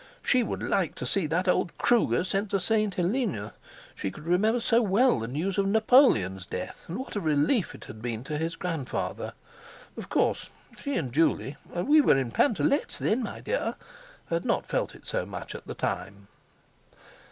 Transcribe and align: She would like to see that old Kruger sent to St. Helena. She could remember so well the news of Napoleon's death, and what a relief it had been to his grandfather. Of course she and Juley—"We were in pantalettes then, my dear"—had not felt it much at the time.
She 0.23 0.41
would 0.41 0.63
like 0.63 0.95
to 0.95 1.05
see 1.05 1.27
that 1.27 1.47
old 1.47 1.77
Kruger 1.77 2.23
sent 2.23 2.49
to 2.49 2.59
St. 2.59 2.95
Helena. 2.95 3.53
She 3.93 4.09
could 4.09 4.25
remember 4.25 4.59
so 4.59 4.81
well 4.81 5.19
the 5.19 5.27
news 5.27 5.59
of 5.59 5.67
Napoleon's 5.67 6.47
death, 6.47 6.85
and 6.89 6.97
what 6.97 7.15
a 7.15 7.21
relief 7.21 7.75
it 7.75 7.83
had 7.83 8.01
been 8.01 8.23
to 8.23 8.39
his 8.39 8.55
grandfather. 8.55 9.33
Of 9.95 10.09
course 10.09 10.49
she 10.75 10.95
and 10.95 11.13
Juley—"We 11.13 12.01
were 12.01 12.17
in 12.17 12.31
pantalettes 12.31 12.97
then, 12.97 13.21
my 13.21 13.41
dear"—had 13.41 14.43
not 14.43 14.65
felt 14.65 14.95
it 14.95 15.13
much 15.27 15.53
at 15.53 15.67
the 15.67 15.75
time. 15.75 16.27